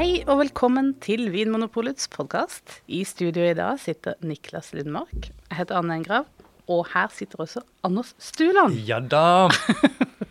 [0.00, 2.78] Hei og velkommen til Vinmonopolets podkast.
[2.88, 5.26] I studio i dag sitter Niklas Lundmark.
[5.50, 6.24] Jeg heter Anne Engrav.
[6.72, 8.78] Og her sitter også Anders Stuland.
[8.88, 9.50] Ja da!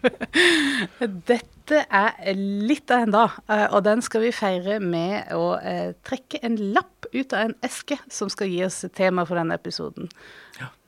[1.29, 2.17] Dette er
[2.65, 6.57] litt av en dag, eh, og den skal vi feire med å eh, trekke en
[6.73, 10.09] lapp ut av en eske som skal gi oss tema for denne episoden.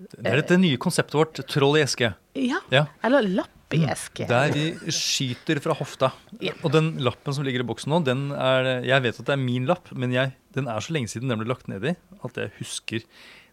[0.09, 2.15] Det er dette nye konseptet vårt, Troll i eske.
[2.33, 2.87] Ja, Ja.
[3.05, 4.27] eller lapp i eske.
[4.29, 6.11] Der vi skyter fra hofta.
[6.43, 6.53] Ja.
[6.63, 9.41] Og den lappen som ligger i boksen nå, den er Jeg vet at det er
[9.41, 12.37] min lapp, men jeg, den er så lenge siden den ble lagt ned i, at
[12.37, 13.05] jeg husker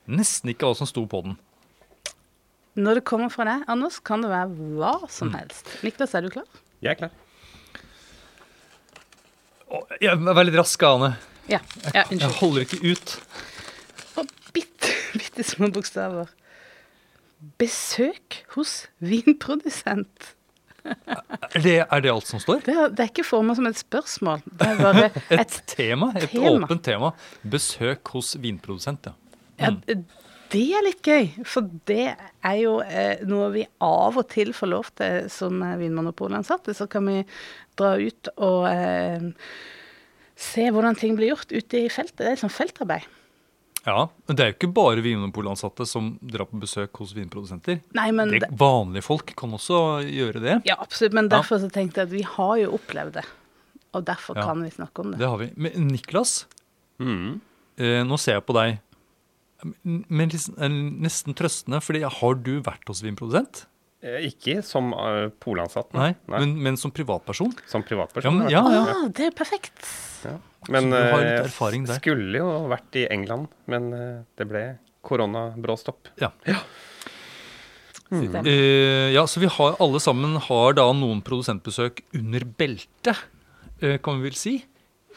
[0.08, 1.38] nesten ikke hva som sto på den.
[2.78, 5.08] Når det kommer fra deg, Anders, kan det være hva Mm.
[5.10, 5.66] som helst.
[5.82, 6.46] Niklas, er du klar?
[6.80, 7.10] Jeg er klar.
[10.00, 11.16] Jeg er litt rask, Ane.
[11.48, 11.58] Ja.
[11.94, 13.14] ja Jeg holder ikke ut.
[14.16, 16.30] Og bitte, bitte små bokstaver.
[17.58, 20.34] Besøk hos vinprodusent.
[21.62, 22.62] Det, er det alt som står?
[22.66, 24.42] Det det er ikke formet som et spørsmål.
[24.46, 26.12] Det er bare Et et tema?
[26.16, 26.54] Et tema.
[26.54, 27.12] åpent tema.
[27.42, 29.14] Besøk hos vinprodusent, ja.
[29.60, 29.72] ja,
[30.52, 34.72] Det er litt gøy, for det er jo eh, noe vi av og til får
[34.72, 36.74] lov til som eh, Vinmonopolansatte.
[36.74, 37.20] Så kan vi
[37.78, 39.28] dra ut og eh,
[40.38, 42.24] se hvordan ting blir gjort ute i feltet.
[42.24, 43.06] Det er sånn feltarbeid.
[43.88, 47.80] Ja, Men det er jo ikke bare Vinmonopolansatte som drar på besøk hos vinprodusenter.
[47.96, 50.56] Nei, men Det, vanlige folk kan også gjøre det.
[50.68, 51.14] Ja, absolutt.
[51.16, 51.38] Men Ja.
[51.38, 53.24] derfor så tenkte jeg at vi har jo opplevd det.
[53.94, 54.44] Og derfor Ja.
[54.44, 55.18] kan vi snakke om det.
[55.22, 55.50] Det har vi.
[55.56, 56.44] Men Niklas,
[57.00, 57.40] Mm.
[57.78, 58.78] eh, nå ser jeg på deg
[59.84, 63.64] men liksom, eh, nesten trøstende, fordi har du vært hos vinprodusent?
[64.02, 67.52] Eh, Ikke som uh, polansatt, Nei, Men, men som privatperson?
[67.66, 68.38] som Ja, privatperson.
[68.38, 68.84] men, ja, ja.
[68.92, 69.82] Ah, det er perfekt.
[70.24, 70.36] Ja.
[70.68, 74.64] Men jeg eh, skulle jo vært i England, men eh, det ble
[75.06, 76.12] koronabråstopp.
[76.20, 76.32] ja.
[76.48, 76.60] Ja.
[78.10, 83.24] Eh, ja, så vi har alle sammen har da noen produsentbesøk under beltet,
[83.82, 84.54] eh, kan vi vel si.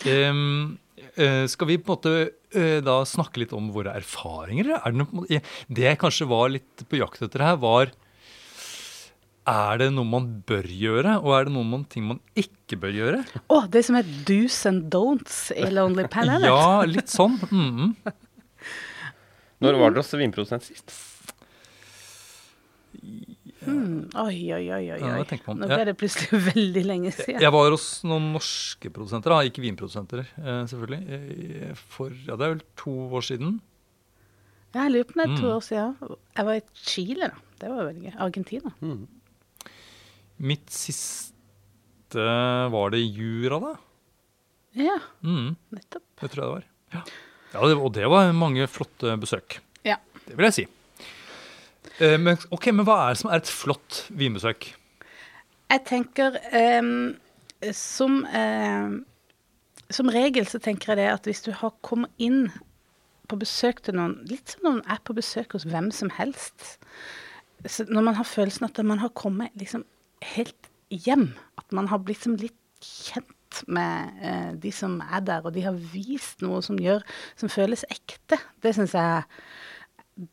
[0.03, 0.77] Um,
[1.15, 2.15] eh, skal vi på en måte
[2.83, 4.73] da snakke litt om våre erfaringer?
[4.75, 5.39] Er det,
[5.71, 7.93] det jeg kanskje var litt på jakt etter her, var
[9.49, 12.91] Er det noe man bør gjøre, og er det noen man, ting man ikke bør
[12.93, 13.21] gjøre?
[13.49, 16.45] Å, det som er do's and don'ts i Lonely Planet.
[16.51, 17.39] Ja, litt sånn.
[17.49, 17.95] mhm.
[19.61, 20.93] Når var dere hos vinprodusent sist?
[23.61, 24.07] Hmm.
[24.17, 24.99] Oi, oi, oi, oi.
[25.01, 25.17] Ja.
[25.53, 27.41] Nå ble det plutselig veldig lenge siden.
[27.43, 31.01] Jeg var hos noen norske produsenter, da, ikke vinprodusenter, eh, selvfølgelig.
[31.69, 33.59] eh, For ja, det er vel to år siden.
[34.73, 35.55] Ja, Jeg lurer på om det er to Mm.
[35.57, 36.17] år siden.
[36.37, 37.47] Jeg var i Chile, da.
[37.61, 38.15] Det var veldig gøy.
[38.25, 38.73] Argentina.
[38.81, 39.01] Mm.
[40.41, 42.25] Mitt siste
[42.73, 43.73] var det Jura, da.
[44.79, 46.03] Ja, Mm, nettopp.
[46.21, 46.65] det tror jeg det var.
[46.93, 47.01] Ja,
[47.53, 49.59] ja det, Og det var mange flotte besøk.
[49.85, 49.97] Ja.
[50.27, 50.65] Det vil jeg si.
[51.99, 54.73] Eh, Men, ok, men hva er det som er et flott vinbesøk?
[55.71, 57.15] Jeg tenker ehm,
[57.71, 59.05] som, ehm,
[59.89, 62.49] som regel så tenker jeg det at hvis du har kommet inn
[63.27, 66.77] på besøk til noen, litt som når man er på besøk hos hvem som helst,
[67.65, 69.85] så når man har følelsen at man har kommet liksom
[70.35, 75.45] helt hjem, at man har blitt liksom litt kjent med eh, de som er der,
[75.45, 77.03] og de har vist noe som gjør,
[77.39, 79.23] som føles ekte, det syns jeg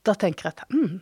[0.04, 0.98] Da tenker jeg at mm,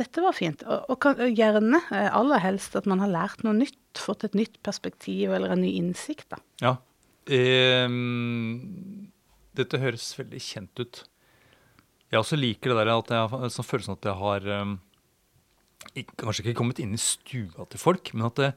[0.00, 0.64] dette var fint.
[0.66, 4.26] Og, og, kan, og gjerne, eh, aller helst, at man har lært noe nytt, fått
[4.26, 6.28] et nytt perspektiv eller en ny innsikt.
[6.34, 6.40] da.
[6.62, 6.76] Ja.
[7.32, 9.10] Ehm,
[9.56, 11.04] dette høres veldig kjent ut.
[12.10, 14.74] Jeg også liker det der at jeg har følelsen at jeg har ikke,
[16.20, 18.50] Kanskje ikke kommet inn i stua til folk, men at det,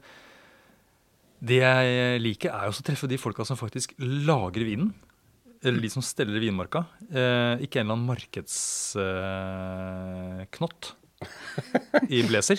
[1.50, 4.90] det jeg liker, er å treffe de folka som faktisk lager vinen.
[5.66, 6.80] Eller de som steller vinmarka.
[7.10, 10.80] Eh, ikke en eller annen markedsknott
[12.14, 12.58] i blazer.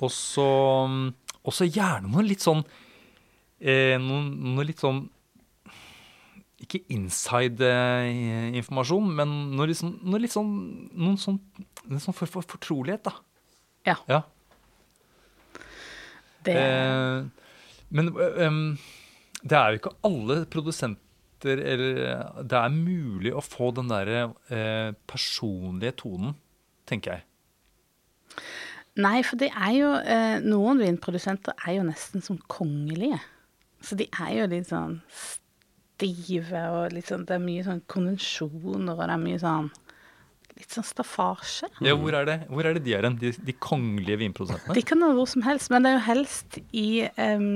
[0.00, 2.62] Og så gjerne noe litt sånn
[3.60, 4.22] eh, noe,
[4.56, 5.00] noe litt sånn
[6.60, 10.50] Ikke inside-informasjon, men noe sånn, noe litt sånn,
[10.92, 11.38] noen sånn,
[11.88, 13.12] en sånn for, for, fortrolighet, da.
[13.88, 13.96] Ja.
[14.10, 14.20] Ja.
[16.44, 17.24] Det, Eh,
[17.90, 18.78] men um,
[19.42, 21.02] det er jo ikke alle produsenter
[21.42, 26.34] eller Det er mulig å få den derre eh, personlige tonen,
[26.84, 27.24] tenker jeg.
[29.00, 33.16] nei, for det er jo eh, Noen vinprodusenter er jo nesten som kongelige.
[33.80, 35.00] Så de er jo litt sånn
[36.00, 39.70] stive, og sånn, det er mye sånn konvensjoner, og det er mye sånn
[40.60, 41.70] Litt sånn staffasje.
[41.80, 44.74] Ja, hvor er det, hvor er det de er hen, de, de kongelige vinprodusentene?
[44.76, 47.46] De kan være hvor som helst, men det er jo helst i um,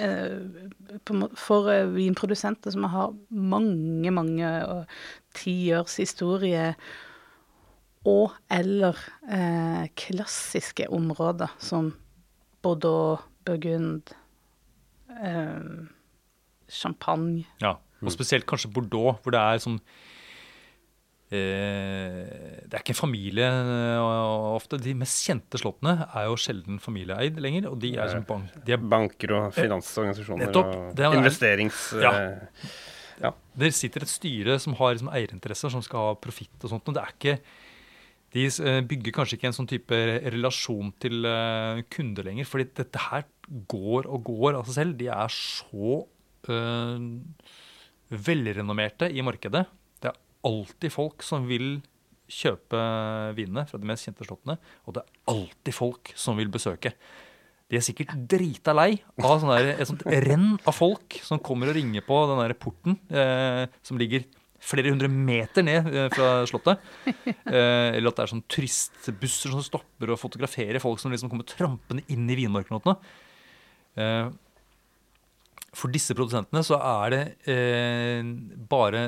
[0.00, 4.98] uh, For eh, vinprodusenter som har mange, mange uh,
[5.38, 6.72] tiårs historie
[8.08, 8.98] og eller
[9.28, 11.92] uh, klassiske områder som
[12.62, 14.14] Bordeaux, Burgund,
[15.20, 15.71] eh,
[16.72, 17.44] champagne.
[17.62, 19.76] Ja, og spesielt kanskje Bordeaux, hvor det er sånn
[21.30, 23.48] eh, Det er ikke en familie
[24.02, 24.78] og ofte.
[24.82, 27.68] De mest kjente slottene er jo sjelden familieeid lenger.
[27.72, 30.72] Og de er, som bank, de er Banker og finansorganisasjoner Nettopp.
[30.76, 31.92] og er- investerings...
[32.02, 32.14] Ja.
[33.22, 33.30] Ja.
[33.54, 36.88] Det sitter et styre som har liksom eierinteresser, som skal ha profitt og sånt.
[36.90, 37.34] Og det er ikke
[38.32, 39.92] De eh, bygger kanskje ikke en sånn type
[40.32, 42.48] relasjon til eh, kunder lenger.
[42.48, 43.26] fordi dette her
[43.68, 44.96] går og går av seg selv.
[44.98, 46.00] De er så
[46.50, 47.06] eh,
[48.12, 49.64] velrenommerte i markedet.
[50.02, 51.80] Det er alltid folk som vil
[52.32, 52.78] kjøpe
[53.36, 54.56] vinene fra de mest kjente slottene.
[54.86, 56.94] Og det er alltid folk som vil besøke.
[57.72, 61.70] De er sikkert drita lei av sånn der, et sånt renn av folk som kommer
[61.70, 64.26] og ringer på den der porten eh, som ligger
[64.62, 66.82] flere hundre meter ned eh, fra slottet.
[67.16, 71.48] Eh, eller at det er sånn turistbusser som stopper og fotograferer folk som liksom kommer
[71.48, 72.94] trampende inn i vinmarkene.
[73.96, 74.28] Eh,
[75.72, 78.26] for disse produsentene så er det eh,
[78.68, 79.04] bare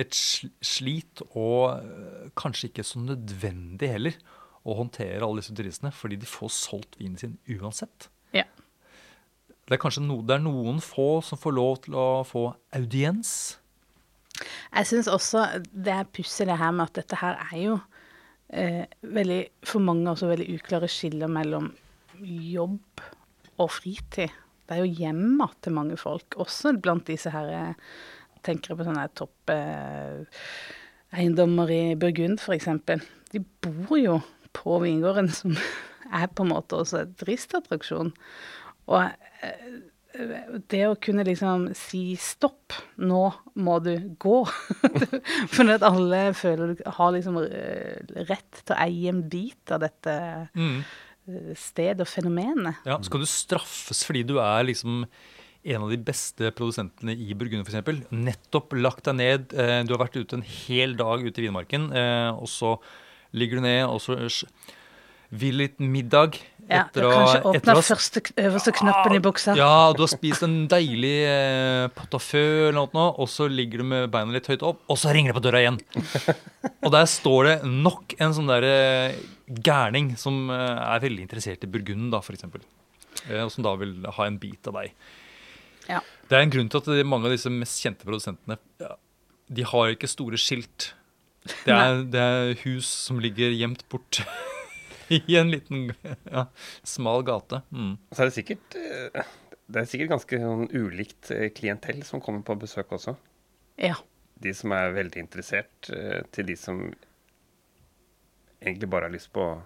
[0.00, 4.16] et slit og eh, kanskje ikke så nødvendig heller
[4.62, 8.08] å håndtere alle disse turistene, fordi de får solgt vinen sin uansett.
[8.34, 8.46] Ja.
[9.66, 13.32] Det er kanskje no, det er noen få som får lov til å få audiens.
[14.72, 17.78] Jeg syns også det er pussig det her med at dette her er jo
[18.48, 21.70] eh, veldig, for mange også veldig uklare skiller mellom
[22.22, 23.02] jobb
[23.60, 24.32] og fritid.
[24.66, 27.92] Det er jo hjemma til mange folk, også blant disse her eh,
[28.42, 30.40] Tenker jeg på sånne topp eh,
[31.14, 31.26] i
[31.94, 32.66] Burgund, f.eks.
[33.30, 34.16] De bor jo
[34.52, 35.54] på vingården, som
[36.10, 38.10] er på en måte også et turistattraksjon.
[38.90, 39.04] Og
[39.46, 39.68] eh,
[40.68, 43.22] det å kunne liksom si stopp, nå
[43.54, 44.40] må du gå.
[45.54, 49.84] For at alle føler du har liksom eh, rett til å eie en bit av
[49.86, 50.18] dette
[50.58, 50.82] Mm.
[51.56, 52.72] Stedet og fenomen.
[52.88, 55.04] Ja, skal du straffes fordi du er liksom
[55.62, 58.00] en av de beste produsentene i Burgund f.eks.
[58.10, 61.92] Nettopp lagt deg ned, eh, du har vært ute en hel dag ute i vinmarken,
[61.94, 62.76] eh, og så
[63.32, 64.18] ligger du ned, og så
[65.32, 66.34] vil litt middag.
[66.68, 69.54] Ja, etter å- kanskje åpna første, øverste knappen i buksa.
[69.56, 73.78] Ja, du har spist en deilig eh, pot au feu eller noe, og så ligger
[73.78, 75.78] du med beina litt høyt opp, og så ringer det på døra igjen.
[76.84, 79.14] Og der står det nok en sånn der eh,
[79.60, 82.46] gærning som eh, er veldig interessert i Burgund, da, f.eks.
[83.28, 84.94] Eh, og som da vil ha en bit av deg.
[85.90, 86.00] Ja.
[86.30, 88.58] Det er en grunn til at mange av disse mest kjente produsentene
[89.52, 90.92] de har ikke store skilt.
[91.66, 94.20] Det er, det er hus som ligger gjemt bort
[95.18, 95.90] i en liten
[96.30, 96.46] ja,
[96.86, 97.60] smal gate.
[97.74, 97.96] Mm.
[98.14, 99.32] Så er det sikkert eh,
[99.66, 103.16] Det er sikkert ganske sånn ulikt klientell som kommer på besøk også.
[103.82, 103.98] Ja.
[104.42, 105.90] De som er veldig interessert,
[106.34, 106.80] til de som
[108.62, 109.56] egentlig bare har lyst på å,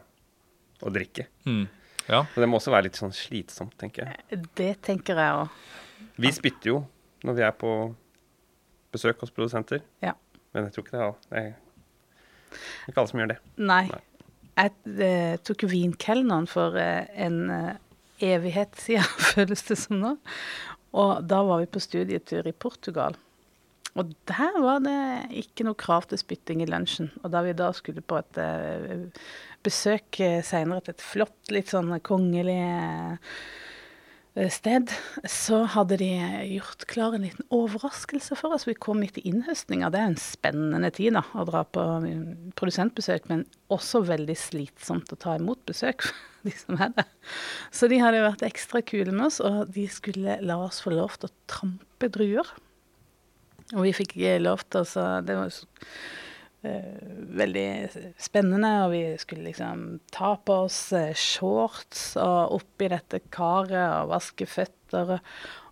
[0.83, 1.29] å drikke.
[1.47, 1.67] Mm.
[2.07, 2.23] Ja.
[2.23, 4.43] Og det må også være litt sånn slitsomt, tenker jeg.
[4.59, 5.63] Det tenker jeg òg.
[6.21, 6.81] Vi spytter jo
[7.27, 7.71] når vi er på
[8.95, 9.83] besøk hos produsenter.
[10.05, 10.15] Ja.
[10.55, 11.17] Men jeg tror ikke det er.
[11.27, 11.41] Det
[12.87, 13.41] er ikke alle som gjør det.
[13.59, 13.83] Nei.
[13.91, 14.05] Nei.
[14.57, 17.75] Jeg eh, tok vinkelneren for eh, en eh,
[18.25, 19.05] evighet siden,
[19.35, 20.15] føles det som nå.
[20.97, 23.19] Og da var vi på studietur i Portugal.
[23.97, 24.97] Og der var det
[25.41, 27.11] ikke noe krav til spytting i lunsjen.
[27.23, 29.07] Og da vi da skulle på et eh,
[29.65, 34.93] besøk uh, seinere til et flott, litt sånn kongelig eh, sted,
[35.25, 36.11] så hadde de
[36.53, 38.69] gjort klar en liten overraskelse for oss.
[38.69, 39.89] Vi kom midt i innhøstninga.
[39.91, 45.17] Det er en spennende tid da, å dra på mm, produsentbesøk, men også veldig slitsomt
[45.17, 46.05] å ta imot besøk.
[46.47, 47.09] de som er der.
[47.75, 51.17] Så de hadde vært ekstra kule med oss, og de skulle la oss få lov
[51.17, 52.53] til å trampe druer.
[53.75, 55.51] Og vi fikk lov til å Det var
[56.63, 57.03] eh,
[57.43, 57.69] veldig
[58.23, 64.13] spennende, og vi skulle liksom ta på oss eh, shorts og oppi dette karet og
[64.15, 65.19] vaske føtter.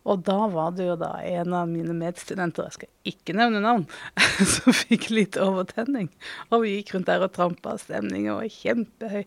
[0.05, 3.87] Og da var det jo da en av mine medstudenter, jeg skal ikke nevne navn,
[4.55, 6.11] som fikk litt overtenning.
[6.51, 9.25] Og vi gikk rundt der og trampa, stemningen var kjempehøy.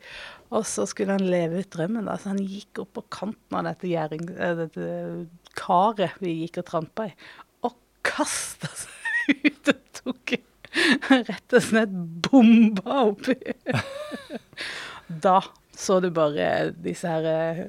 [0.53, 3.65] Og så skulle han leve ut drømmen, da, så han gikk opp på kanten av
[3.71, 4.91] dette, gjæring, eh, dette
[5.57, 7.15] karet vi gikk og trampa i,
[8.07, 10.35] kasta seg ut og tok
[11.27, 11.93] rett og slett
[12.27, 13.37] bomba oppi.
[15.07, 15.39] Da
[15.77, 17.59] så du bare disse her eh,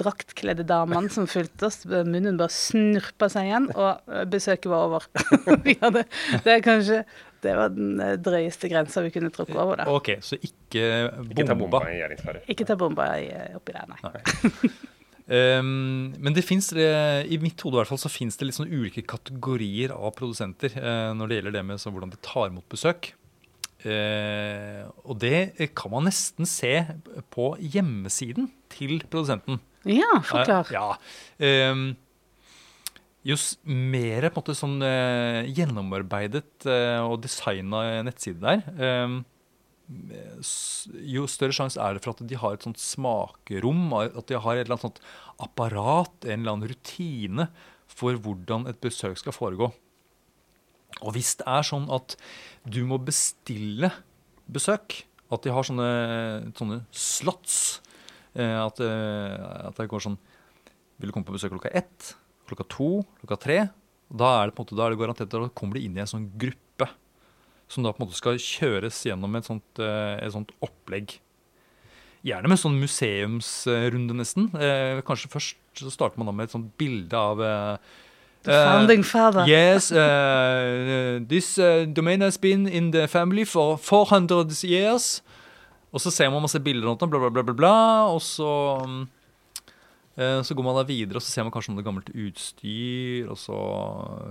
[0.00, 1.82] draktkledde damene som fulgte oss.
[1.84, 5.04] Munnen bare snurpa seg igjen, og eh, besøket var over.
[5.66, 6.06] Vi hadde,
[6.46, 7.02] det er kanskje
[7.44, 9.82] det var den eh, drøyeste grensa vi kunne tråkke over.
[9.82, 9.86] da.
[9.92, 10.86] Ok, så ikke
[11.30, 11.82] Ikke ta bomba.
[12.52, 13.28] Ikke ta bomba i-
[13.60, 14.72] oppi der, nei.
[15.30, 18.72] Um, men det finnes, i mitt hode i hvert fall, så fins det litt sånn
[18.72, 22.66] ulike kategorier av produsenter uh, når det gjelder det med så hvordan de tar imot
[22.72, 23.12] besøk.
[23.86, 26.72] Uh, og det kan man nesten se
[27.32, 29.60] på hjemmesiden til produsenten.
[29.88, 30.68] Ja, forklar.
[30.68, 30.74] Uh,
[31.46, 31.70] ja.
[31.70, 31.86] Um,
[33.24, 33.36] jo
[33.68, 39.29] mer på en måte sånn uh, gjennomarbeidet uh, og designa nettside der, eh, s-
[39.90, 44.56] jo større sjanse er det for at de har et sånt smakerom, at de har
[44.56, 45.00] et eller annet sånt
[45.42, 47.48] apparat, en eller annen rutine
[47.90, 49.70] for hvordan et besøk skal foregå.
[51.00, 52.16] Og hvis det er sånn at
[52.68, 53.90] du må bestille
[54.50, 55.90] besøk, at de har sånne,
[56.58, 57.80] sånne slots,
[58.34, 60.18] eh, at, eh, at det går sånn
[61.00, 62.10] Vil du komme på besøk klokka ett,
[62.44, 62.88] klokka to,
[63.22, 63.58] klokka tre?
[64.12, 65.94] Da er det på en måte, da er det garantert at da kommer de inn
[65.96, 66.69] i en sånn gruppe
[67.70, 71.16] som da på en måte skal kjøres gjennom et sånt, eh, et sånt opplegg.
[72.26, 74.50] Gjerne med sånn museumsrunde, nesten.
[74.58, 77.76] Eh, kanskje først så starter man da med et sånt bilde av eh,
[78.42, 79.44] The founding father.
[79.46, 85.20] Yes, uh, this uh, domain has been in the family for 400 years.
[85.92, 87.74] Og så ser man masse bilder bla, bla, bla, bla, bla.
[88.14, 89.08] Og så, um,
[90.20, 93.28] så går man da videre, og så ser man kanskje om det er gammelt utstyr.
[93.32, 93.58] Og så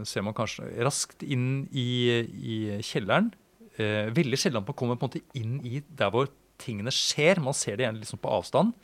[0.06, 1.90] ser man kanskje raskt inn i,
[2.30, 3.32] i kjelleren.
[3.80, 6.28] Eh, veldig sjelden man kommer på en måte inn i der hvor
[6.60, 7.40] tingene skjer.
[7.44, 8.76] Man ser det gjerne liksom på avstand.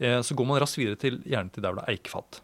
[0.00, 2.42] Eh, så går man raskt videre til, gjerne til der hvor det er eikefat.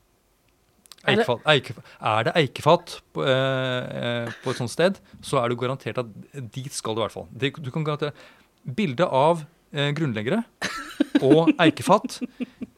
[1.09, 1.93] Eikefat, eikefat.
[2.11, 6.11] Er det eikefat på, eh, eh, på et sånt sted, så er du garantert at
[6.35, 7.29] dit skal du i hvert fall.
[7.31, 8.13] Det, du kan garantere
[8.69, 10.43] Bildet av eh, grunnleggere
[11.25, 12.21] og eikefat,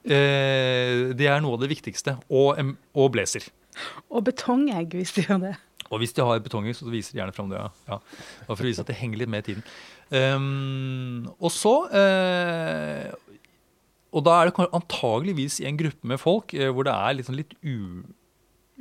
[0.04, 2.18] eh, det er noe av det viktigste.
[2.28, 2.60] Og,
[2.94, 3.48] og blazer.
[4.10, 5.56] Og betongegg, hvis de gjør det.
[5.90, 7.58] Og hvis de har betongegg, så viser de gjerne fram det.
[7.58, 7.70] Ja.
[7.90, 7.98] Ja.
[8.46, 9.66] For å vise at det henger litt med i tiden.
[10.10, 13.12] Um, og så eh,
[14.10, 17.38] Og da er det antageligvis i en gruppe med folk eh, hvor det er sånn
[17.38, 18.02] litt u,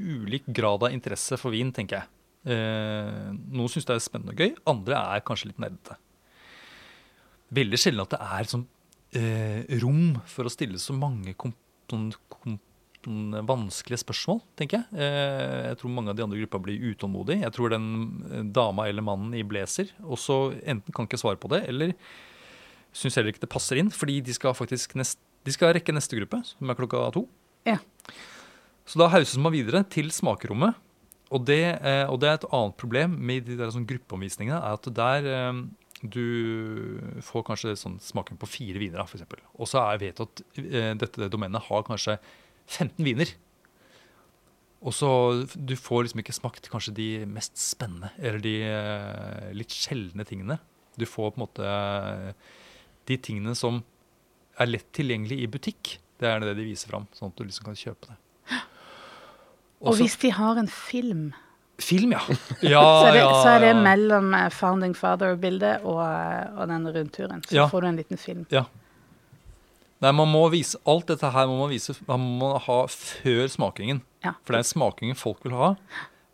[0.02, 2.10] ulik grad av interesse for vin, tenker jeg.
[2.56, 6.00] Eh, noen syns det er spennende og gøy, andre er kanskje litt nerdete.
[7.56, 8.66] Veldig sjelden at det er sånn
[9.18, 11.54] eh, rom for å stille så mange kom,
[11.90, 12.58] sånn, kom,
[13.06, 15.00] sånn vanskelige spørsmål, tenker jeg.
[15.02, 17.44] Eh, jeg tror mange av de andre gruppa blir utålmodige.
[17.46, 17.88] Jeg tror den
[18.30, 21.96] eh, dama eller mannen i blazer også enten kan ikke svare på det, eller
[22.96, 26.18] syns heller ikke det passer inn, fordi de skal faktisk nest, de skal rekke neste
[26.20, 27.26] gruppe, som er klokka to.
[27.68, 27.80] Ja.
[28.90, 30.78] Så da hauses man videre til smakerommet.
[31.30, 34.80] Og det, eh, og det er et annet problem med de der sånn gruppeomvisningene, er
[34.80, 35.60] at der eh,
[36.02, 39.26] du får kanskje sånn smaken på fire viner, f.eks.
[39.60, 42.18] Og så vet du at eh, dette domenet har kanskje
[42.70, 43.34] 15 viner.
[44.80, 45.10] Og så
[45.56, 50.60] Du får liksom ikke smakt kanskje de mest spennende eller de eh, litt sjeldne tingene.
[50.96, 52.32] Du får på en måte eh,
[53.12, 53.82] de tingene som
[54.60, 55.98] er lett tilgjengelig i butikk.
[56.20, 58.18] Det er det de viser fram, sånn at du liksom kan kjøpe det.
[59.80, 61.30] Og hvis de har en film,
[61.80, 62.20] Film, ja.
[62.62, 66.68] ja, så, er det, ja, så er det mellom eh, Founding Father-bildet og, eh, og
[66.72, 67.42] den rundturen.
[67.48, 67.68] Så Ja.
[67.72, 68.46] får du en liten film.
[70.00, 74.02] Nei, man må vise Alt dette her må man vise man må ha før smakingen.
[74.24, 74.32] Ja.
[74.44, 75.74] For det er smakingen folk vil ha.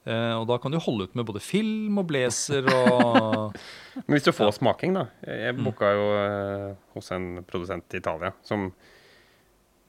[0.05, 3.55] Eh, og da kan du holde ut med både film og blazer og
[4.05, 5.07] Men hvis du får smaking, da.
[5.25, 5.45] Jeg Mm.
[5.45, 8.67] jeg booka jo eh, hos en produsent i Italia som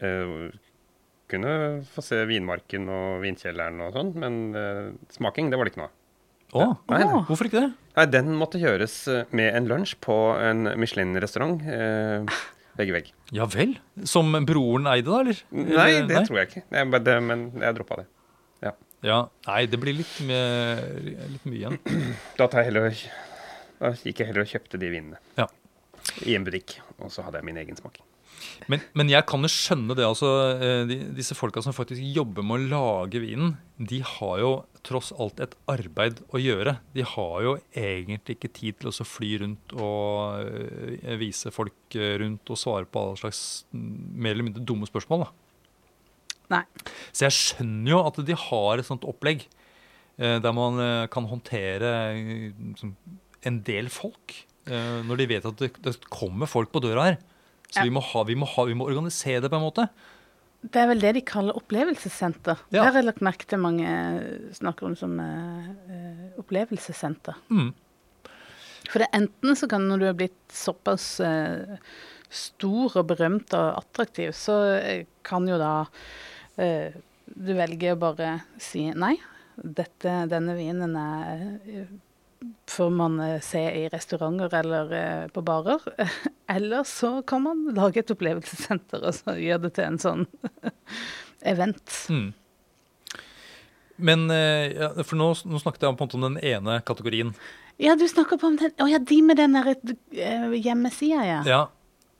[0.00, 0.48] eh,
[1.30, 1.52] kunne
[1.94, 5.90] få se vinmarken og vinkjelleren og sånn, men uh, smaking, det var det ikke noe
[5.90, 5.94] av.
[6.56, 7.22] Å, Nei, nei.
[7.26, 7.70] Hvorfor ikke det?
[7.96, 11.58] Nei, den måtte gjøres eh, med en lunsj på en Michelin-restaurant.
[11.66, 12.36] Eh,
[12.78, 13.08] vegg i vegg.
[13.34, 13.72] Ja vel?
[14.06, 15.40] Som broren eide, da, eller?
[15.50, 16.62] Nei, det det tror jeg ikke.
[16.78, 18.06] Jeg, bare- det, men jeg droppa det.
[19.04, 20.80] Ja, Nei, det blir litt, med,
[21.34, 21.74] litt mye igjen.
[22.38, 22.94] Da, heller,
[23.82, 25.44] da gikk jeg heller og kjøpte de vinene Ja.
[26.24, 26.78] i en butikk.
[27.02, 28.05] Og så hadde jeg min egen smaking.
[28.70, 30.04] Men, men jeg kan jo skjønne det.
[30.06, 34.52] altså, eh, de, Disse folka som faktisk jobber med å lage vinen, de har jo
[34.86, 36.76] tross alt et arbeid å gjøre.
[36.96, 42.16] De har jo egentlig ikke tid til å fly rundt og eh, vise folk eh,
[42.22, 43.42] rundt og svare på alle slags
[43.74, 45.26] mm, mer eller mindre dumme spørsmål.
[45.26, 45.30] da.
[46.56, 46.64] Nei.
[47.10, 49.48] Så jeg skjønner jo at de har et sånt opplegg
[50.16, 50.78] der man
[51.12, 51.88] kan håndtere
[53.44, 54.32] en del folk.
[54.64, 57.18] når de vet at det kommer folk på døra her.
[57.70, 57.86] Så Ja.
[57.88, 59.88] vi, må ha, vi, må ha, vi må organisere det på en måte.
[60.66, 62.58] Det er vel det de kaller opplevelsessenter.
[62.70, 62.80] Ja.
[62.80, 63.86] Der har jeg lagt merke til mange
[64.56, 67.38] snakker om som eh, eh, opplevelsessenter.
[67.50, 67.72] Mm.
[68.86, 71.78] For det er enten så kan når du er blitt såpass uh,
[72.30, 78.36] stor og berømt og attraktiv, så eh, kan jo da uh, du velge å bare
[78.62, 79.16] si nei.
[79.56, 81.86] Dette, denne vinen er
[82.70, 85.80] får man eh, se i restauranter eller eh, på barer.
[86.48, 90.20] Eller så kan man lage et opplevelsessenter og så gjøre det til en sånn
[91.52, 91.94] event.
[92.06, 92.28] Mm.
[93.96, 97.32] Men eh, ja, for nå, nå snakket jeg på en måte om den ene kategorien.
[97.82, 99.74] Ja, du snakker på om den oh, ja, de med den der
[100.54, 101.40] hjemmesida, ja.
[101.48, 101.62] Ja.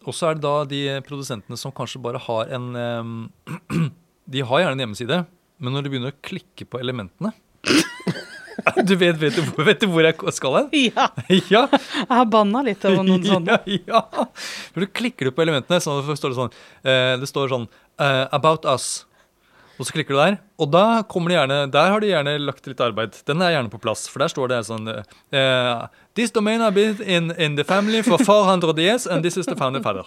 [0.06, 3.30] Og så er det da de produsentene som kanskje bare har en
[4.26, 5.23] De har gjerne en hjemmeside,
[5.62, 7.30] Men når du begynner å klikke på elementene
[8.89, 10.69] Du vet, vet, du, vet du hvor jeg skal hen?
[10.89, 11.09] Ja,
[11.51, 11.65] Ja.
[11.73, 13.59] jeg har banna litt over noen sånne.
[13.69, 14.27] Ja, ja.
[14.75, 16.55] Men du klikker du på elementene, så står det sånn
[16.87, 17.67] eh, Det står sånn
[18.01, 19.05] eh, About us.
[19.76, 22.66] Og så klikker du der, og da kommer det gjerne Der har de gjerne lagt
[22.68, 23.18] litt arbeid.
[23.28, 26.97] Den er gjerne på plass, for der står det sånn uh, This domain has been
[27.04, 30.06] in, in the family for 400 years, and this is the founding father.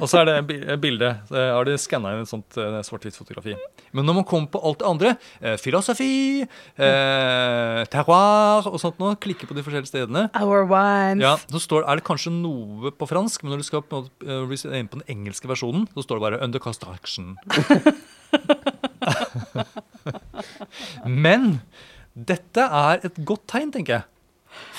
[0.00, 0.70] Og så er det bildet.
[0.72, 1.10] et bilde.
[1.28, 3.52] Så har de skanna inn et sånt uh, svart-hvitt-fotografi.
[3.92, 5.12] Men når man kommer på alt det andre,
[5.44, 6.46] uh, filosofi,
[6.80, 11.20] uh, terroir og sånt noe, klikker på de forskjellige stedene, Our wines.
[11.20, 14.40] ja, så står, er det kanskje noe på fransk, men når du skal på, eh,
[14.40, 17.36] er inne på den engelske versjonen, så står det bare 'under construction'.
[21.26, 21.58] men
[22.16, 24.06] dette er et godt tegn, tenker jeg.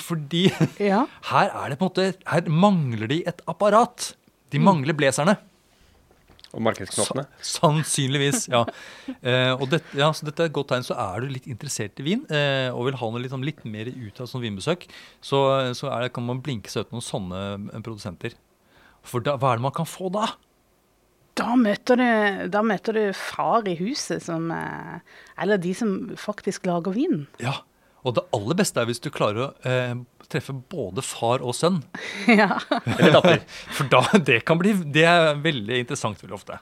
[0.08, 0.46] Fordi
[0.82, 1.04] Ja.
[1.30, 4.12] her er det på en måte Her mangler de et apparat.
[4.50, 5.36] De mangler blazerne.
[6.56, 7.26] Og markedsknoppene.
[7.44, 8.62] Sa- Sannsynligvis, ja.
[9.20, 10.86] Eh, og det, ja, så dette er et godt tegn.
[10.86, 13.90] Så er du litt interessert i vin eh, og vil ha noe liksom, litt mer
[13.92, 14.86] ut av sånn vinbesøk,
[15.20, 15.42] så,
[15.76, 18.34] så er det, kan man blinke seg ut noen sånne eh, produsenter.
[19.04, 20.24] For da, hva er det man kan få da?
[21.38, 25.00] Da møter, du, da møter du far i huset som eh,
[25.40, 27.26] Eller de som faktisk lager vin.
[27.42, 27.60] Ja,
[28.02, 29.94] Og det aller beste er hvis du klarer å eh,
[30.28, 31.78] treffe både far og sønn.
[32.40, 32.58] ja.
[32.96, 33.44] Eller datter.
[33.76, 36.58] For da, det kan bli Det er veldig interessant veldig ofte.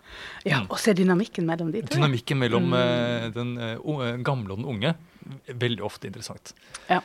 [0.46, 0.62] ja.
[0.68, 1.96] Og se dynamikken mellom de to.
[1.96, 3.34] Dynamikken mellom mm.
[3.34, 4.94] den uh, gamle og den unge.
[5.48, 6.54] Veldig ofte interessant.
[6.90, 7.00] Ja.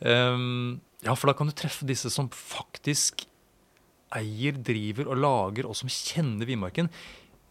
[0.00, 3.26] Um, ja, for da kan du treffe disse som faktisk
[4.18, 6.88] eier, driver og lager, og som kjenner vinmarken.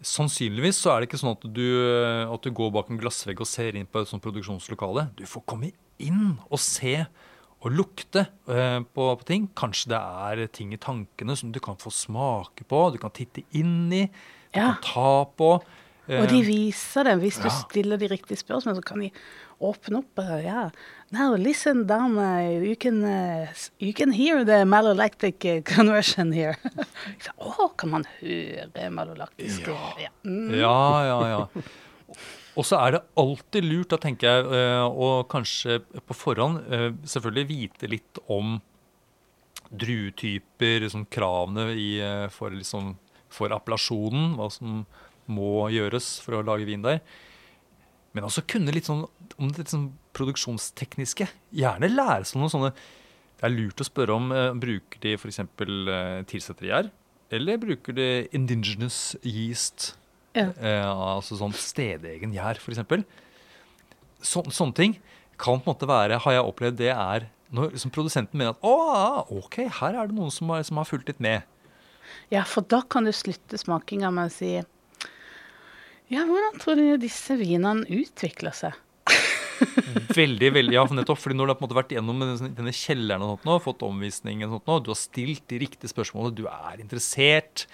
[0.02, 1.66] Sannsynligvis så er det ikke sånn at du,
[2.34, 5.10] at du går bak en glassvegg og ser inn på et sånt produksjonslokale.
[5.20, 5.70] Du får komme
[6.02, 6.96] inn og se
[7.62, 9.46] og lukte eh, på, på ting.
[9.58, 13.44] Kanskje det er ting i tankene som du kan få smake på, du kan titte
[13.58, 14.72] inn i, du Ja.
[14.74, 15.52] kan ta på.
[16.10, 17.20] Og de Eh, viser det.
[17.22, 17.54] Hvis du ja.
[17.54, 19.12] stiller de riktige spørsmålene, så kan de
[19.62, 20.20] åpne opp.
[20.20, 20.70] eh, Ja.
[21.12, 22.16] Now listen down,
[22.64, 23.48] you, can, uh,
[23.80, 26.56] you can hear the malolactic uh, conversion here.
[27.38, 29.68] Å, oh, kan man høre malolaktisk?
[29.68, 29.94] Ja.
[30.00, 30.10] Ja.
[30.26, 30.54] Mm.
[30.56, 31.64] Ja, ja, ja.
[32.58, 36.90] Og så er det alltid lurt, da tenker jeg, eh, å kanskje på forhånd eh,
[37.08, 38.58] selvfølgelig vite litt om
[39.72, 42.98] druetyper, liksom kravene i, eh, for, liksom,
[43.32, 44.82] for appellasjonen, hva som
[45.32, 47.02] må gjøres for å lage vin der.
[48.16, 49.06] Men også kunne litt sånn
[49.42, 51.30] om det sånn produksjonstekniske.
[51.56, 55.40] Gjerne lære seg noen sånne Det er lurt å spørre om eh, bruker de f.eks.
[55.42, 56.92] Eh, tilsetter gjær,
[57.34, 59.96] eller bruker de indigenous yeast?
[60.38, 60.52] Ja.
[60.62, 62.84] Eh, altså sånn stedegen gjær, f.eks.
[64.22, 64.98] Så, sånne ting
[65.42, 68.62] kan på en måte være, har jeg opplevd, det er når liksom produsenten mener at
[68.64, 71.42] å, ok, her er det noen som har, som har fulgt litt med.
[72.32, 74.54] ja, for da kan du slutte smakinga med å si
[76.12, 78.76] Ja, hvordan tror du disse vinene utvikler seg?
[80.18, 82.74] Veldig, veldig, ja, for nettopp, fordi Når du har på en måte vært gjennom denne,
[82.74, 86.34] kjelleren og sånt nå, fått omvisning, og sånt nå, du har stilt de riktige spørsmålene,
[86.36, 87.68] du er interessert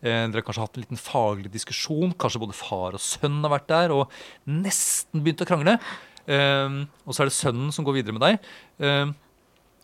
[0.00, 3.52] eh, Dere har kanskje hatt en liten faglig diskusjon, kanskje både far og sønn har
[3.56, 4.16] vært der og
[4.48, 5.76] nesten begynt å krangle.
[6.24, 8.50] Eh, og så er det sønnen som går videre med deg.
[8.86, 9.12] Eh,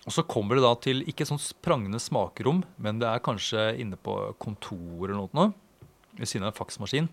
[0.08, 3.72] og så kommer det da til ikke et sånt prangende smakerom, men det er kanskje
[3.82, 5.50] inne på kontoret eller noe
[6.16, 7.10] ved siden av en faksmaskin.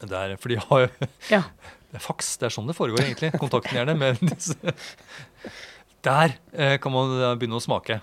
[0.00, 1.42] Der, for de har jo Ja.
[1.90, 3.32] det er faks, det er sånn det foregår egentlig.
[3.40, 4.56] Kontakten gjerne med disse.
[6.06, 8.00] Der eh, kan man eh, begynne å smake.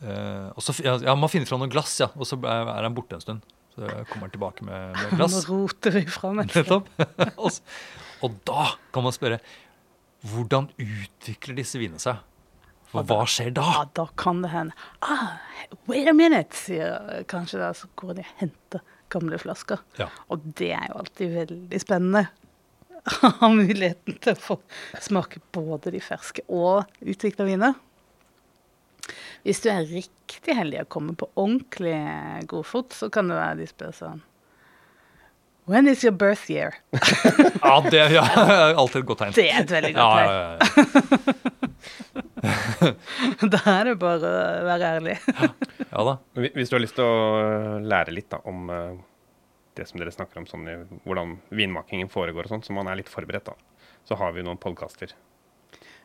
[0.00, 3.18] Eh, og så, ja, Man finner fram noen glass, ja, og så er han borte
[3.18, 3.54] en stund.
[3.74, 6.88] Så kommer han tilbake med, med Nå roter vi fra et Nettopp.
[7.44, 7.60] og,
[8.24, 9.42] og da kan man spørre
[10.26, 12.24] hvordan utvikler disse vinene seg?
[12.88, 13.66] For hva skjer da?
[13.76, 14.74] Ja, da kan det hende.
[15.04, 15.36] Ah,
[15.90, 19.80] wait a minute, sier kanskje da, så går de og henter gamle flasker.
[20.00, 20.06] Ja.
[20.32, 22.24] Og det er jo alltid veldig spennende.
[23.24, 24.56] Å ha muligheten til å få
[25.00, 27.76] smake både de ferske og utvikla viner.
[29.46, 31.94] Hvis du er riktig heldig og kommer på ordentlig
[32.50, 34.24] godfot, så kan det være de spør sånn
[35.68, 36.78] When is your birth year?
[37.62, 39.34] Ja, det ja, er alltid et godt tegn.
[39.36, 40.28] Det er et veldig Ja, tegn.
[40.28, 41.57] ja, ja, tegn.
[43.52, 45.16] Da er det bare å være ærlig.
[45.92, 46.16] ja da.
[46.34, 48.98] Hvis du har lyst til å øh, lære litt da, om øh,
[49.78, 50.66] det som dere snakker om, sånn,
[51.06, 53.54] hvordan vinmakingen foregår og sånn, så man er litt forberedt, da,
[54.08, 55.12] så har vi noen podkaster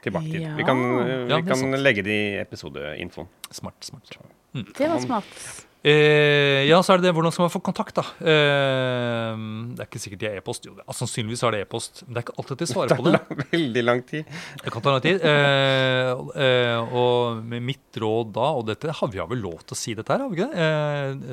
[0.03, 0.47] tilbake til.
[0.59, 1.03] Vi kan, Ja.
[1.03, 3.29] øh, Ja, vi er kan legge det i episodeinfoen.
[3.51, 3.79] Smart.
[3.87, 4.17] smart.
[4.53, 5.67] Det var smart.
[5.83, 7.11] Eh, ja, så er det det.
[7.17, 8.03] Hvordan skal man få kontakt, da?
[8.23, 9.41] Eh,
[9.75, 10.63] det er ikke sikkert de har e-post.
[10.69, 12.03] Jo, altså, sannsynligvis har de e-post.
[12.05, 13.19] Men det er ikke alltid de svarer på det.
[13.51, 14.29] Veldig lang tid.
[14.63, 15.25] Det kan ta lang tid.
[15.27, 16.13] Eh,
[16.45, 19.79] eh, og med mitt råd da, og dette har vi har vel lov til å
[19.81, 20.69] si dette her, har vi ikke det?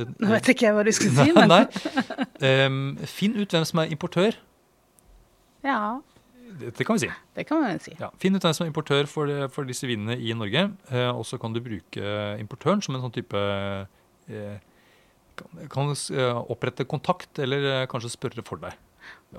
[0.02, 3.06] Eh, Nå vet ikke jeg hva du skulle si, men nei.
[3.14, 4.34] Finn ut hvem som er importør.
[5.62, 6.00] Ja,
[6.60, 7.10] Det, det kan vi si.
[7.38, 7.92] det kan man si.
[8.00, 8.08] Ja.
[8.20, 10.66] Finn ut hvem som er importør for, for disse vinene i Norge.
[10.90, 12.02] Eh, og så kan du bruke
[12.42, 13.86] importøren som en sånn type eh,
[15.40, 18.76] Kan, kan eh, opprette kontakt, eller eh, kanskje spørre for deg.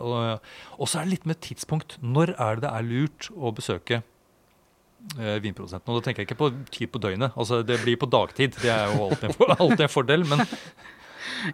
[0.02, 1.98] Og, så er det litt med tidspunkt.
[2.02, 5.92] Når er det det er lurt å besøke eh, vinprodusenten?
[5.92, 7.36] Og da tenker jeg ikke på tid på døgnet.
[7.36, 8.58] Altså Det blir på dagtid.
[8.62, 10.26] Det er jo alltid en, for, alltid en fordel.
[10.32, 10.46] Men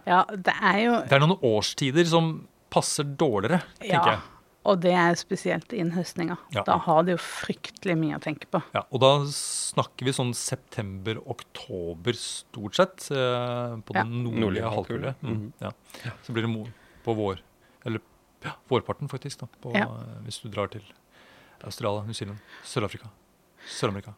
[0.08, 2.32] Ja, det er jo det er noen årstider som
[2.72, 6.36] passer dårligere, tenker Ja, og det er spesielt innhøstninga.
[6.52, 6.62] Ja.
[6.66, 8.60] Da har det jo fryktelig mye å tenke på.
[8.74, 14.02] Ja, og da snakker vi sånn september-oktober stort sett eh, på Ja.
[14.04, 15.14] den nordlige Nordlige halvkule.
[15.22, 15.52] Mm.
[15.60, 15.70] Ja.
[16.26, 16.72] Så blir det
[17.04, 17.40] på vår,
[17.86, 18.00] eller
[18.44, 19.84] ja, vårparten faktisk, da, på, Ja.
[19.86, 20.82] eh, hvis du drar til
[21.64, 23.08] Australia, New Zealand, Sør-Afrika,
[23.66, 24.14] Sør-Amerika.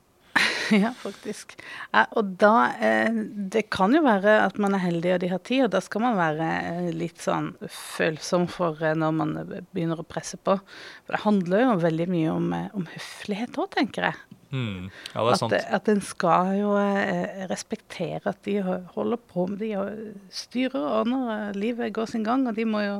[0.85, 1.56] ja, faktisk.
[1.90, 3.11] Ja, og da eh,
[3.52, 6.04] Det kan jo være at man er heldig og de har tid, og da skal
[6.04, 9.37] man være eh, litt sånn følsom for eh, når man
[9.72, 10.59] begynner å presse på.
[11.04, 14.38] For det handler jo veldig mye om, om høflighet òg, tenker jeg.
[14.50, 14.90] Mm.
[15.14, 15.54] Ja, det er sant.
[15.54, 20.78] At, at en skal jo eh, respektere at de holder på med De og styrer
[20.80, 22.96] og ordner, livet går sin gang, og de må jo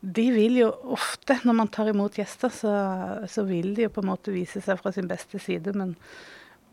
[0.00, 2.76] De vil jo ofte, når man tar imot gjester, så,
[3.30, 5.92] så vil de jo på en måte vise seg fra sin beste side, men,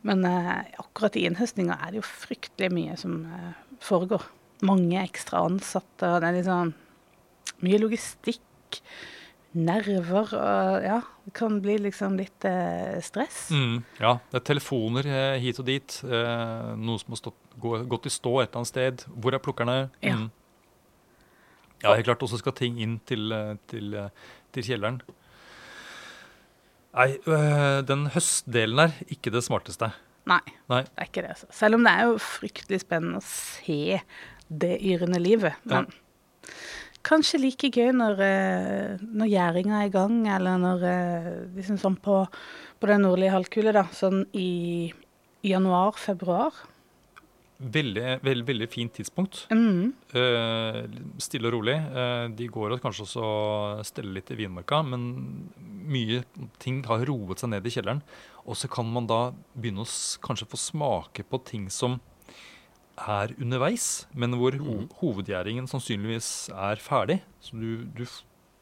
[0.08, 4.24] men eh, akkurat i innhøstninga er det jo fryktelig mye som eh, foregår.
[4.68, 6.74] Mange ekstra ansatte, og det er liksom
[7.66, 8.44] mye logistikk,
[9.58, 13.48] nerver og Ja, det kan bli liksom litt eh, stress.
[13.50, 15.96] Mm, ja, det er telefoner eh, hit og dit.
[16.06, 19.06] Eh, noe som har stått, gå, gått i stå et eller annet sted.
[19.10, 19.80] Hvor er plukkerne?
[20.06, 20.20] Ja.
[20.20, 20.30] Mm.
[21.82, 22.24] Ja, helt klart.
[22.24, 23.98] Og så skal ting inn til, eh, til,
[24.54, 25.02] til kjelleren.
[26.98, 29.92] Nei, øh, den høstdelen er ikke det smarteste.
[30.30, 30.84] Nei, Nei.
[30.86, 31.34] det er ikke det.
[31.36, 31.50] Altså.
[31.54, 34.00] Selv om det er jo fryktelig spennende å se
[34.50, 35.58] det yrende livet.
[35.70, 35.88] Men
[37.06, 42.00] kanskje like gøy når, eh, når gjæringa er i gang, eller når eh, liksom sånn
[42.02, 42.24] på,
[42.80, 44.92] på den nordlige halvkule, da, sånn i
[45.46, 46.58] januar-februar.
[47.60, 49.42] Veldig, veldig, veldig fint tidspunkt.
[49.52, 49.90] Mm.
[50.16, 50.78] Uh,
[51.20, 51.76] stille og rolig.
[51.92, 53.24] Uh, de går og kanskje også
[53.90, 55.04] steller litt i vinmarka, men
[55.90, 56.22] mye
[56.64, 58.00] ting har roet seg ned i kjelleren.
[58.48, 62.00] Og så kan man da begynne å s- kanskje få smake på ting som
[63.00, 67.20] er underveis, men hvor ho hovedgjæringen sannsynligvis er ferdig.
[67.44, 68.06] Så du, du,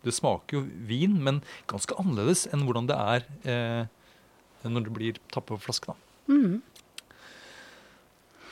[0.06, 5.22] det smaker jo vin, men ganske annerledes enn hvordan det er eh, når det blir
[5.34, 5.94] tappet på flaske.
[5.94, 6.34] da.
[6.34, 6.62] Mm.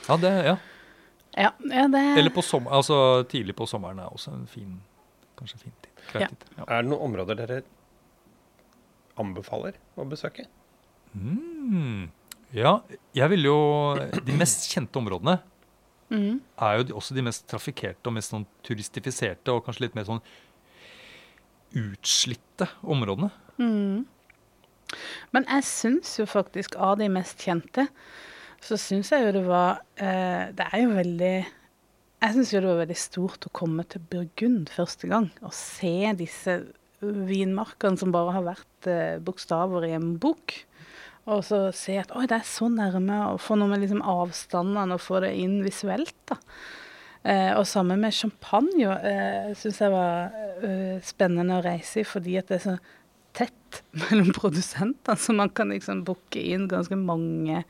[0.06, 0.56] Ja, det, ja.
[1.36, 4.78] Ja, ja, det Eller på sommer, altså tidlig på sommeren er også en fin,
[5.36, 6.04] kanskje fin tid.
[6.14, 6.28] Ja.
[6.28, 6.46] tid.
[6.56, 6.68] Ja.
[6.68, 7.58] Er det noen områder dere
[9.20, 10.46] anbefaler å besøke?
[11.16, 12.08] Mm.
[12.52, 12.72] ja,
[13.16, 13.58] jeg vil jo
[14.26, 15.38] De mest kjente områdene
[16.12, 16.34] mm.
[16.60, 20.06] er jo de, også de mest trafikkerte og mest sånn turistifiserte og kanskje litt mer
[20.08, 20.20] sånn
[21.76, 23.30] utslitte områdene.
[23.60, 24.04] Mm.
[25.34, 27.88] Men jeg syns jo faktisk av de mest kjente,
[28.66, 32.70] så syns jeg jo det var eh, Det er jo veldig Jeg syns jo det
[32.70, 36.60] var veldig stort å komme til Burgund første gang og se disse
[37.00, 40.54] vinmarkene som bare har vært eh, bokstaver i en bok.
[41.26, 44.96] Og så se at oi, det er så nærme, og få noe med liksom avstandene
[44.96, 46.16] og få det inn visuelt.
[46.30, 46.38] da.
[47.26, 52.36] Eh, og sammen med champagne eh, syns jeg var eh, spennende å reise i, fordi
[52.38, 52.76] at det er så
[53.36, 57.64] tett mellom produsentene, så man kan liksom booke inn ganske mange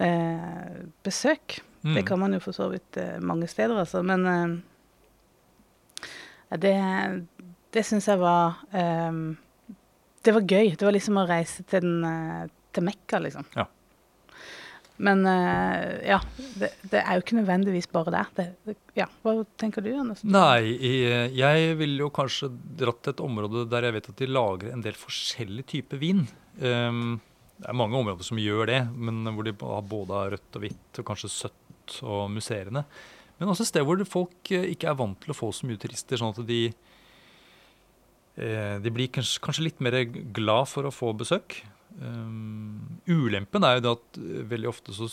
[0.00, 1.60] eh, besøk.
[1.84, 1.94] Mm.
[1.98, 4.02] Det kan man jo for så vidt eh, mange steder, altså.
[4.06, 4.56] Men eh,
[6.60, 6.74] det,
[7.74, 9.12] det syns jeg var eh,
[10.24, 10.74] Det var gøy.
[10.74, 13.48] Det var liksom å reise til, den, eh, til Mekka, liksom.
[13.56, 13.68] Ja.
[15.04, 16.20] Men eh, ja,
[16.54, 18.28] det, det er jo ikke nødvendigvis bare der.
[18.36, 20.22] Det, det, ja, Hva tenker du, Anders?
[20.22, 20.76] Nei,
[21.34, 24.84] jeg ville jo kanskje dratt til et område der jeg vet at de lager en
[24.84, 26.22] del forskjellig type vin.
[26.62, 27.18] Um,
[27.60, 30.64] det er mange områder som gjør det, men hvor de har både har rødt og
[30.64, 32.82] hvitt og kanskje søtt og musserende.
[33.38, 35.80] Men også et sted hvor folk eh, ikke er vant til å få så mye
[35.80, 36.60] turister, sånn at de
[38.38, 40.00] eh, de blir kanskje, kanskje litt mer
[40.36, 41.60] glad for å få besøk.
[41.94, 44.16] Um, ulempen er jo det at
[44.50, 45.06] veldig ofte så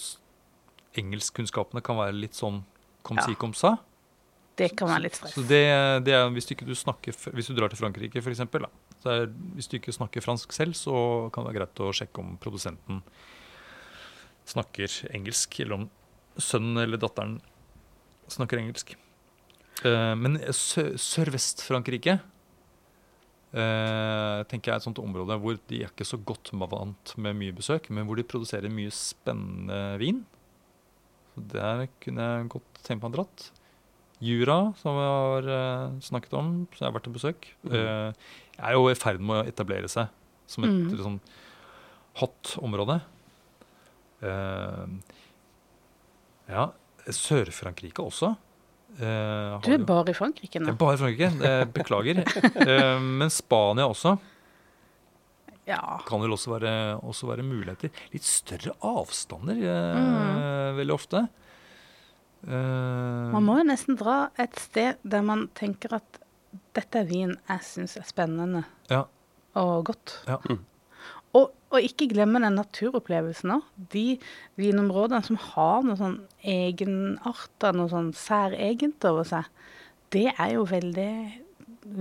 [0.98, 2.64] engelskkunnskapene kan være litt sånn
[3.06, 3.28] kom Ja.
[3.28, 3.78] si, kom sa.
[4.58, 5.36] Det kan være litt stress.
[5.38, 5.62] Så det,
[6.06, 8.42] det er hvis du snakker Hvis du drar til Frankrike, f.eks.
[9.10, 10.94] Er, hvis du ikke snakker fransk selv, så
[11.34, 13.02] kan det være greit å sjekke om produsenten
[14.52, 15.88] snakker engelsk, eller om
[16.42, 17.40] sønnen eller datteren
[18.32, 18.96] snakker engelsk.
[19.82, 22.20] Uh, men sø Sørvest-Frankrike
[23.56, 27.40] uh, tenker jeg er et sånt område hvor de er ikke så godt vant med
[27.40, 30.22] mye besøk, men hvor de produserer mye spennende vin.
[31.34, 33.50] Så der kunne jeg godt tenkt meg å dratt.
[34.22, 38.12] Jura, som vi har eh, snakket om, som jeg har vært til besøk, eh,
[38.62, 40.12] er jo i ferd med å etablere seg
[40.48, 40.98] som et Mm.
[41.00, 41.20] sånn
[42.22, 43.00] hot område.
[44.22, 44.86] Eh,
[46.52, 46.68] ja,
[47.08, 48.36] Sør-Frankrike også.
[48.98, 50.68] Du er jo- bare i Frankrike nå.
[50.68, 50.74] nå.
[50.74, 51.32] er bare Frankrike.
[51.48, 53.00] eh, Beklager.
[53.00, 54.20] Men Spania også
[55.66, 55.98] Ja.
[56.06, 57.90] kan vel også være, også være muligheter.
[58.12, 60.76] Litt større avstander mm.
[60.78, 61.30] veldig ofte.
[62.48, 66.20] Eh, Man må jo nesten dra et sted der man tenker at
[66.76, 69.04] dette er vin jeg syns er spennende Ja.
[69.56, 70.16] og godt.
[70.28, 70.38] Ja.
[71.38, 73.64] Og, og ikke glemme den naturopplevelsen òg.
[73.94, 74.18] De
[74.60, 79.48] vinområdene som har noe sånn egenarter, noe sånn særegent over seg,
[80.12, 81.14] det er jo veldig,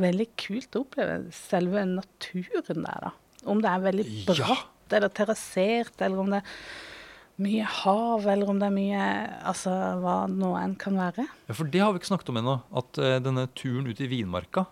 [0.02, 1.20] veldig kult å oppleve.
[1.36, 3.12] Selve naturen der, da.
[3.46, 4.34] Om det er veldig Ja.
[4.34, 6.48] bratt eller terrassert, eller om det er
[7.42, 9.06] mye hav, eller om det er mye
[9.50, 9.72] Altså
[10.02, 11.26] hva nå enn kan være.
[11.48, 12.58] Ja, for det har vi ikke snakket om ennå.
[12.80, 14.66] At uh, denne turen ut i vinmarka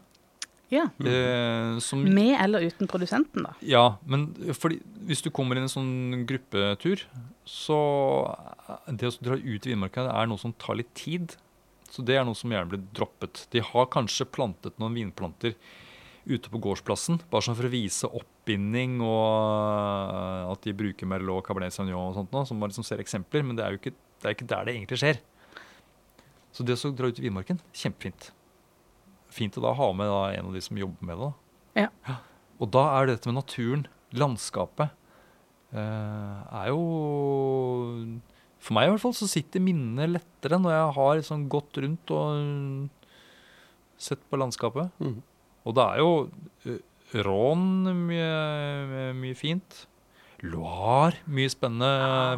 [0.73, 0.87] Ja.
[1.01, 3.57] Uh, som, Med eller uten produsenten, da.
[3.65, 7.07] Ja, men fordi hvis du kommer i en sånn gruppetur,
[7.49, 7.81] så
[8.87, 11.39] Det å dra ut i vinmarka er noe som tar litt tid.
[11.89, 13.47] Så det er noe som gjerne blir droppet.
[13.55, 15.57] De har kanskje plantet noen vinplanter
[16.29, 19.25] ute på gårdsplassen, bare sånn for å vise oppbinding og
[20.13, 23.45] eh, at de bruker Merlot, Cabernet Sauvignon og sånt nå, som man liksom ser eksempler,
[23.47, 25.21] men det er jo ikke, det er ikke der det egentlig skjer.
[26.53, 28.31] Så det å dra ut i vinmarken, kjempefint.
[29.33, 31.29] Fint å da ha med da en av de som jobber med det.
[31.29, 31.85] da.
[31.85, 32.19] Ja.
[32.59, 33.87] Og da er det dette med naturen,
[34.17, 34.91] landskapet,
[35.77, 36.81] eh, er jo
[38.59, 42.11] For meg i hvert fall så sitter minnet lettere når jeg har liksom gått rundt
[42.11, 42.89] og
[43.99, 44.91] sett på landskapet.
[44.99, 45.23] Mhm.
[45.69, 46.11] Og det er jo
[46.65, 46.79] eh,
[47.25, 47.61] Rån
[48.09, 49.83] mye, mye fint.
[50.45, 51.89] Loire, mye spennende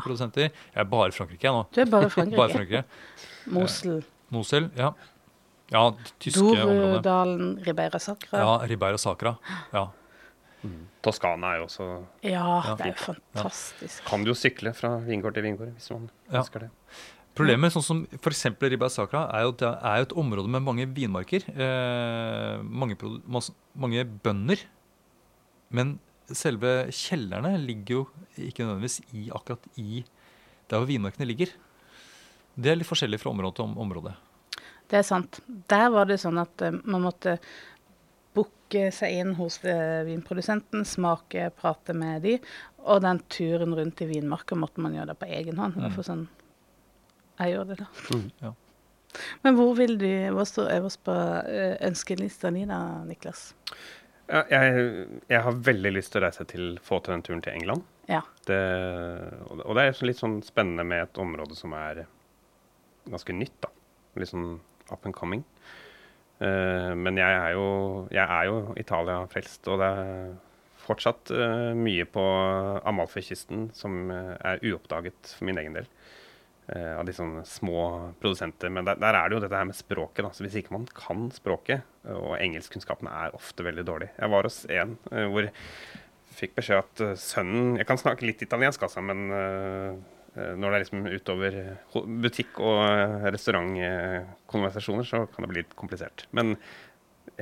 [0.05, 0.49] produsenter.
[0.51, 1.65] Jeg er bare Frankrike jeg nå.
[1.75, 2.39] Du er bare Frankrike.
[2.39, 2.85] Bare Frankrike.
[3.57, 4.03] Mosel,
[4.35, 4.93] Mosel, ja.
[5.71, 5.83] Ja,
[6.23, 6.97] tyske områder.
[6.99, 8.41] Dorudalen, Ribeira Sacra.
[8.43, 9.35] Ja, Ribeira Sacra.
[9.75, 9.85] Ja.
[11.01, 11.85] Toskana er jo også
[12.27, 12.75] Ja, Ja.
[12.77, 14.03] det er jo fantastisk.
[14.05, 16.41] Kan du jo sykle fra vingård til vingård hvis man Ja.
[16.43, 16.71] ønsker det.
[17.41, 18.45] Problemet sånn som f.eks.
[18.61, 21.47] Ribasakra er jo det er jo et område med mange vinmarker.
[21.49, 22.99] Eh, mange,
[23.73, 24.63] mange bønder.
[25.73, 25.97] Men
[26.29, 28.03] selve kjellerne ligger jo
[28.37, 30.03] ikke nødvendigvis i akkurat i
[30.71, 31.53] der hvor vinmarkene ligger.
[32.61, 34.15] Det er litt forskjellig fra område til område.
[34.91, 35.41] Det er sant.
[35.71, 37.39] Der var det sånn at eh, man måtte
[38.37, 42.37] booke seg inn hos eh, vinprodusenten, smake, prate med de,
[42.85, 45.81] og den turen rundt i vinmarka måtte man gjøre det på egen hånd.
[45.97, 46.29] Fall sånn
[47.41, 47.89] jeg gjør det, da.
[48.15, 48.27] Mm.
[48.45, 48.53] Ja.
[49.43, 51.15] Men hvor vil du Hva står øverst på
[51.51, 53.51] eh, ønskelista di da, Niklas?
[54.31, 57.57] Ja, jeg, jeg har veldig lyst til å reise til, få til den turen til
[57.59, 57.83] England.
[58.11, 58.21] Ja.
[58.47, 58.59] Det,
[59.51, 62.05] og det- er litt sånn spennende med et område som er
[63.11, 63.73] ganske nytt, da.
[64.21, 64.53] Litt sånn
[64.91, 65.43] up and coming.
[66.41, 67.67] Uh, men jeg er jo,
[68.15, 70.31] jeg er jo Italia-frelst, og det er
[70.87, 72.23] fortsatt uh, mye på
[72.89, 75.91] Amalfi-kysten som er uoppdaget for min egen del.
[76.75, 77.81] Eh, av de sånne små
[78.23, 78.73] produsenter.
[78.73, 80.23] Men der, der er det jo dette her med språket.
[80.27, 80.33] Da.
[80.35, 84.63] Så hvis ikke man kan språket, og engelskkunnskapene er ofte veldig dårlige Jeg var hos
[84.73, 85.53] en eh, hvor jeg
[86.39, 89.29] fikk beskjed at eh, sønnen Jeg kan snakke litt italiensk, altså, men
[90.41, 91.57] når det er liksom utover
[92.23, 96.23] butikk- og restaurantkonversasjoner, så kan det bli litt komplisert.
[96.31, 96.55] Men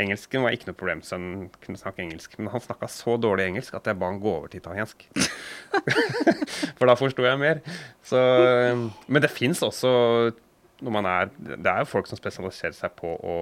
[0.02, 1.00] engelsken var ikke noe problem.
[1.06, 2.36] Sønnen kunne snakke engelsk.
[2.38, 5.06] Men han snakka så dårlig engelsk at jeg ba han gå over til italiensk.
[6.78, 7.62] For da forsto jeg mer.
[8.06, 9.90] Så, eh, men det fins også
[10.78, 13.36] når man er, Det er jo folk som spesialiserer seg på å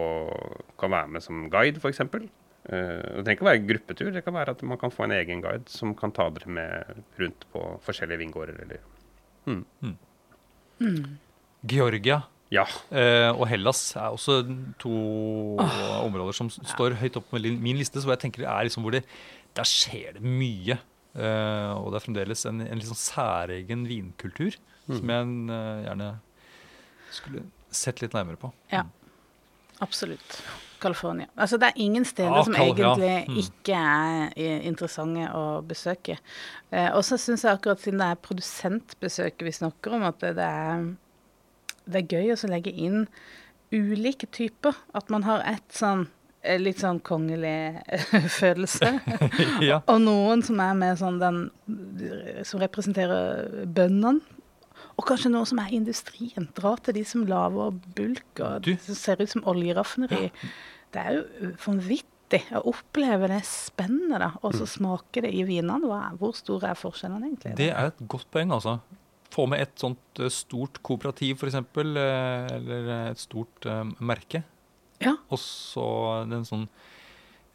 [0.81, 2.01] kan være med som guide, f.eks.
[2.01, 4.09] Uh, det trenger ikke å være gruppetur.
[4.15, 7.03] Det kan være at man kan få en egen guide som kan ta dere med
[7.21, 8.57] rundt på forskjellige vingårder.
[8.65, 8.81] Eller.
[11.67, 12.23] Georgia
[12.55, 12.67] Ja.
[12.95, 14.41] eh, og Hellas er også
[14.79, 14.93] to
[16.05, 18.03] områder som står høyt opp på min liste.
[18.03, 19.07] Så jeg tenker det er liksom hvor det
[19.57, 20.77] Der skjer det mye.
[21.17, 26.11] Eh, og det er fremdeles en, en sånn særegen vinkultur som jeg eh, gjerne
[27.17, 28.53] skulle sett litt nærmere på.
[28.73, 28.85] Ja.
[29.81, 30.39] Absolutt.
[30.81, 31.27] California.
[31.37, 33.25] Altså, det er ingen steder ah, som egentlig ja.
[33.25, 33.39] Mm.
[33.41, 36.19] ikke er eh, interessante å besøke.
[36.71, 40.35] Eh, og så syns jeg akkurat siden det er produsentbesøket vi snakker om, at det,
[40.39, 40.87] det er
[41.87, 43.07] det er gøy å legge inn
[43.75, 44.77] ulike typer.
[44.97, 46.07] At man har et sånn
[46.43, 48.93] eh, litt sånn kongelig eh, følelse.
[49.65, 49.81] ja.
[49.87, 51.45] Og noen som er med sånn den
[52.47, 54.21] Som representerer bøndene.
[54.97, 56.49] Og kanskje noe som er industrien.
[56.57, 60.31] Dra til de som lager bulk og som ser ut som oljeraffineri.
[60.93, 64.31] Det er jo vanvittig å oppleve det spennende, da.
[64.41, 66.01] Og så smake det i vinene.
[66.21, 67.57] Hvor store er forskjellene egentlig?
[67.61, 68.79] Det er et godt poeng, altså.
[69.33, 74.43] Få med et sånt eh, stort kooperativ, f.eks., eller et stort eh, merke.
[75.03, 75.17] Ja.
[75.29, 75.87] Og så
[76.31, 76.69] den sånn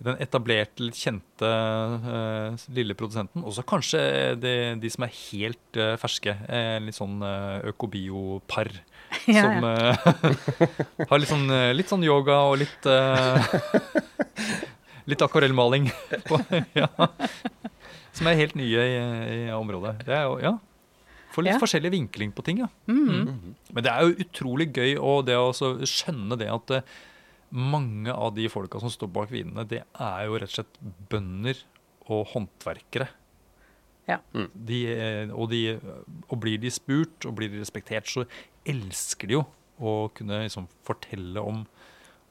[0.02, 3.44] den etablerte, litt kjente uh, lille produsenten.
[3.46, 4.00] Og så kanskje
[4.42, 6.34] de, de, som er helt uh, ferske.
[6.48, 7.22] Uh, litt sånn
[7.72, 8.74] økobio-par.
[9.28, 9.66] Ja, som
[11.10, 12.86] har litt sånn, litt sånn, yoga og litt
[15.12, 15.90] Litt akvarellmaling.
[16.80, 16.88] ja.
[18.16, 18.96] Som er helt nye i,
[19.36, 19.98] i området.
[20.08, 20.54] Det er jo, ja.
[21.32, 22.67] Få litt forskjellig vinkling på ting, ja.
[22.91, 23.08] Mm.
[23.08, 23.56] Mm.
[23.72, 26.74] Men det er jo utrolig gøy og det å skjønne det at
[27.52, 30.78] mange av de folka som står bak vinene, det er jo rett og slett
[31.12, 31.60] bønder
[32.12, 33.10] og håndverkere.
[34.10, 34.20] Ja.
[34.34, 34.48] Mm.
[34.67, 35.78] De, eh, og, de,
[36.28, 38.26] og, blir de spurt og blir de respektert, så
[38.67, 39.44] elsker de jo
[39.82, 41.63] å kunne liksom fortelle om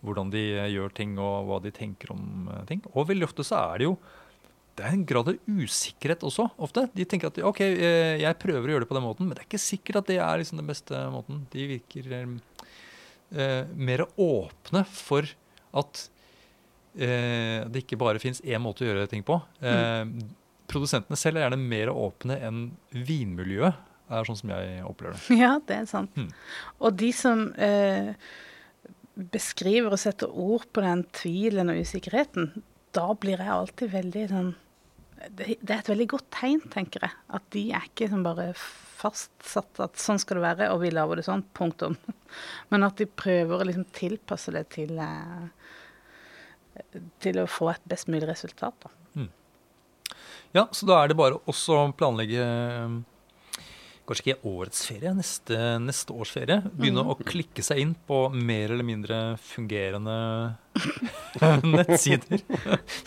[0.04, 2.82] hvordan de eh, gjør ting og hva de tenker om eh, ting.
[2.94, 3.94] Og veldig ofte så er det jo
[4.80, 6.46] det er en grad av usikkerhet også.
[6.64, 6.86] ofte.
[6.96, 7.60] De tenker at ok,
[8.22, 10.16] jeg prøver å gjøre det på den måten, men det er ikke sikkert at det
[10.24, 11.42] er liksom den beste måten.
[11.52, 15.28] De virker eh, mer åpne for
[15.76, 16.02] at
[16.96, 19.36] eh, det ikke bare fins én måte å gjøre ting på.
[19.60, 20.16] Eh, mm.
[20.70, 22.62] Produsentene selv er gjerne mer åpne enn
[22.94, 25.36] vinmiljøet, er sånn som jeg opplever det.
[25.42, 26.16] Ja, det er sant.
[26.16, 26.30] Mm.
[26.80, 28.16] Og de som eh,
[29.14, 32.50] beskriver og setter ord på den tvilen og usikkerheten,
[32.96, 34.50] da blir jeg alltid veldig sånn
[35.28, 37.16] det, det, er et veldig godt tegn, tenker jeg.
[37.36, 38.50] At de er ikke som bare
[39.00, 41.96] fastsatt at sånn skal det være, og vi lager det sånn, punktum.
[42.72, 45.46] Men at de prøver å liksom tilpasse det til, eh,
[47.24, 48.86] til å få et best mulig resultat.
[48.86, 48.92] Da.
[49.20, 49.30] Mm.
[50.56, 52.44] Ja, så da er det bare å planlegge
[54.08, 56.60] kanskje ikke årets ferie, neste, neste års ferie.
[56.74, 57.10] Begynne mm.
[57.12, 59.18] å klikke seg inn på mer eller mindre
[59.52, 60.16] fungerende
[61.74, 62.40] nettsider.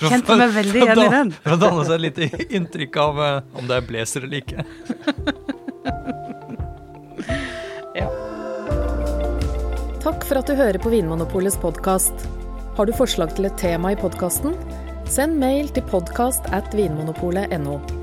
[0.01, 1.33] Kjente meg veldig igjen i den.
[1.43, 2.23] For å danne seg et lite
[2.59, 4.59] inntrykk av uh, om det er blazer eller ikke.
[7.99, 8.07] ja.
[10.03, 12.15] Takk for at du hører på Vinmonopolets podkast.
[12.77, 14.55] Har du forslag til et tema i podkasten?
[15.09, 18.02] Send mail til podkast at vinmonopolet.no.